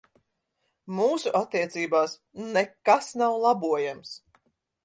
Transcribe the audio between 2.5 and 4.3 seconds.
nekas nav labojams.